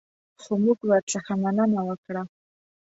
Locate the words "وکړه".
1.87-2.21